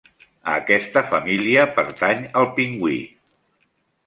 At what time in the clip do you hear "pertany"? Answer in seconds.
1.77-2.25